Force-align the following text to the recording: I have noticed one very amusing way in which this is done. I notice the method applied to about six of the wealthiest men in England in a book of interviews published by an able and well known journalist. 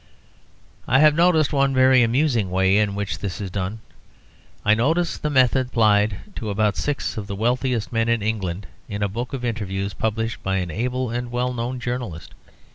I 0.87 0.97
have 0.97 1.13
noticed 1.13 1.53
one 1.53 1.75
very 1.75 2.01
amusing 2.01 2.49
way 2.49 2.77
in 2.79 2.95
which 2.95 3.19
this 3.19 3.39
is 3.39 3.51
done. 3.51 3.81
I 4.65 4.73
notice 4.73 5.15
the 5.19 5.29
method 5.29 5.67
applied 5.67 6.21
to 6.37 6.49
about 6.49 6.75
six 6.75 7.17
of 7.17 7.27
the 7.27 7.35
wealthiest 7.35 7.93
men 7.93 8.09
in 8.09 8.23
England 8.23 8.65
in 8.89 9.03
a 9.03 9.07
book 9.07 9.31
of 9.31 9.45
interviews 9.45 9.93
published 9.93 10.41
by 10.41 10.55
an 10.55 10.71
able 10.71 11.11
and 11.11 11.29
well 11.31 11.53
known 11.53 11.79
journalist. 11.79 12.33